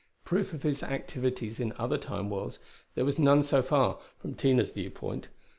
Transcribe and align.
Proof 0.25 0.51
of 0.51 0.63
his 0.63 0.81
activities 0.81 1.59
in 1.59 1.73
other 1.77 1.99
Time 1.99 2.31
worlds, 2.31 2.57
there 2.95 3.05
was 3.05 3.19
none 3.19 3.43
so 3.43 3.61
far, 3.61 3.99
from 4.17 4.33
Tina's 4.33 4.71
viewpoint. 4.71 5.27